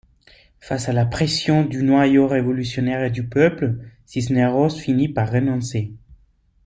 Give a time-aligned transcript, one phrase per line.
[0.59, 3.75] Face à la pression du noyau révolutionnaire et du peuple,
[4.07, 5.93] Cisneros finit par renoncer.